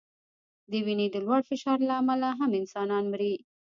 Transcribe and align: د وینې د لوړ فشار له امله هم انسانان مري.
د 0.69 0.71
وینې 0.85 1.07
د 1.11 1.17
لوړ 1.25 1.41
فشار 1.49 1.79
له 1.89 1.93
امله 2.01 2.29
هم 2.39 2.51
انسانان 2.61 3.03
مري. 3.11 3.33